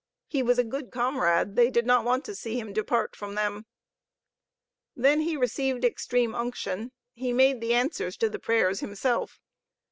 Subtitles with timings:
[0.25, 3.67] He was a good comrade, they did not want to see him depart from them.
[4.95, 6.91] Then he received Extreme Unction.
[7.13, 9.39] He made the answers to the prayers himself.